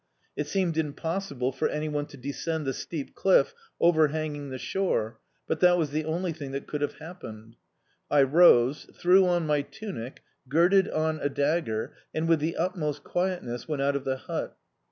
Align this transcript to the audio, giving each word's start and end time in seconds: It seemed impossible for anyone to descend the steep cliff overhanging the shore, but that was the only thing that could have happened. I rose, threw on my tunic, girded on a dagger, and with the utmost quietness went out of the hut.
It 0.35 0.47
seemed 0.47 0.79
impossible 0.79 1.51
for 1.51 1.69
anyone 1.69 2.07
to 2.07 2.17
descend 2.17 2.65
the 2.65 2.73
steep 2.73 3.13
cliff 3.13 3.53
overhanging 3.79 4.49
the 4.49 4.57
shore, 4.57 5.19
but 5.47 5.59
that 5.59 5.77
was 5.77 5.91
the 5.91 6.05
only 6.05 6.33
thing 6.33 6.53
that 6.53 6.65
could 6.65 6.81
have 6.81 6.95
happened. 6.95 7.55
I 8.09 8.23
rose, 8.23 8.89
threw 8.95 9.27
on 9.27 9.45
my 9.45 9.61
tunic, 9.61 10.23
girded 10.49 10.89
on 10.89 11.19
a 11.21 11.29
dagger, 11.29 11.93
and 12.15 12.27
with 12.27 12.39
the 12.39 12.55
utmost 12.57 13.03
quietness 13.03 13.67
went 13.67 13.83
out 13.83 13.95
of 13.95 14.03
the 14.03 14.17
hut. 14.17 14.57